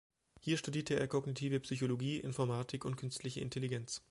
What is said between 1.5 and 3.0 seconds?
Psychologie, Informatik und